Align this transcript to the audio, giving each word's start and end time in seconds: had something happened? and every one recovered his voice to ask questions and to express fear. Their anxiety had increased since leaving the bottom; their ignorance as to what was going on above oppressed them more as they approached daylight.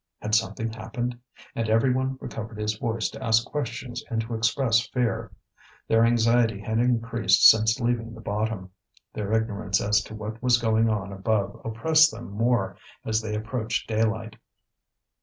had 0.19 0.33
something 0.33 0.73
happened? 0.73 1.15
and 1.53 1.69
every 1.69 1.93
one 1.93 2.17
recovered 2.19 2.57
his 2.57 2.75
voice 2.79 3.07
to 3.07 3.23
ask 3.23 3.45
questions 3.45 4.03
and 4.09 4.19
to 4.19 4.33
express 4.33 4.87
fear. 4.87 5.31
Their 5.87 6.03
anxiety 6.05 6.59
had 6.59 6.79
increased 6.79 7.47
since 7.47 7.79
leaving 7.79 8.15
the 8.15 8.19
bottom; 8.21 8.71
their 9.13 9.31
ignorance 9.31 9.79
as 9.79 10.01
to 10.05 10.15
what 10.15 10.41
was 10.41 10.57
going 10.57 10.89
on 10.89 11.11
above 11.13 11.61
oppressed 11.63 12.09
them 12.09 12.31
more 12.31 12.77
as 13.05 13.21
they 13.21 13.35
approached 13.35 13.87
daylight. 13.87 14.37